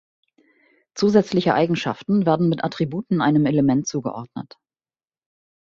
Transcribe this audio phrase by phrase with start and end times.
[0.95, 4.57] Zusätzliche Eigenschaften werden mit Attributen einem Element zugeordnet.